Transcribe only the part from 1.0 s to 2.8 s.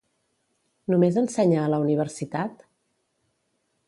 ensenya a la universitat?